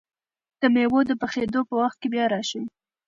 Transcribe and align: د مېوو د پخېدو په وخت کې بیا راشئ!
د 0.61 0.61
مېوو 0.73 0.99
د 1.09 1.11
پخېدو 1.21 1.59
په 1.69 1.73
وخت 1.81 1.97
کې 2.01 2.07
بیا 2.13 2.25
راشئ! 2.33 2.61